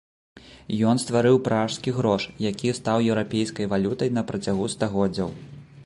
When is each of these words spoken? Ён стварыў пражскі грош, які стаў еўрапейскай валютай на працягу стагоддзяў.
Ён 0.91 1.01
стварыў 1.03 1.37
пражскі 1.47 1.93
грош, 1.97 2.23
які 2.47 2.73
стаў 2.79 3.05
еўрапейскай 3.11 3.71
валютай 3.75 4.09
на 4.17 4.21
працягу 4.33 4.63
стагоддзяў. 4.77 5.29